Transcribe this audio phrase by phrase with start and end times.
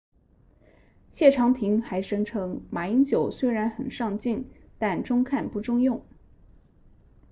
[1.11, 6.03] 谢长廷还声称马英九虽然很上镜但中看不中用